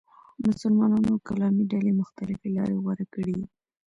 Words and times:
مسلمانانو 0.47 1.13
کلامي 1.27 1.63
ډلې 1.71 1.91
مختلفې 2.01 2.49
لارې 2.57 2.75
غوره 2.83 3.05
کړې 3.13 3.33
دي. 3.37 3.45